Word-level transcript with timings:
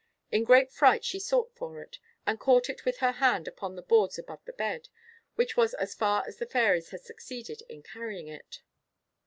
In 0.31 0.45
great 0.45 0.71
fright 0.71 1.05
she 1.05 1.19
sought 1.19 1.53
for 1.55 1.79
it, 1.79 1.99
and 2.25 2.39
caught 2.39 2.69
it 2.71 2.85
with 2.85 2.97
her 3.05 3.11
hand 3.11 3.47
upon 3.47 3.75
the 3.75 3.83
boards 3.83 4.17
above 4.17 4.43
the 4.45 4.51
bed, 4.53 4.89
which 5.35 5.55
was 5.55 5.75
as 5.75 5.93
far 5.93 6.23
as 6.25 6.37
the 6.37 6.47
fairies 6.47 6.89
had 6.89 7.01
succeeded 7.01 7.61
in 7.69 7.83
carrying 7.83 8.27
it. 8.27 8.63